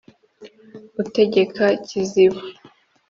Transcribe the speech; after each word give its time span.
utegeka 1.01 1.65
kiziba: 1.85 2.39